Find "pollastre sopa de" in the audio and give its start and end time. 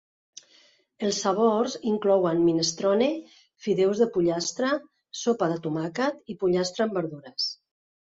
4.15-5.59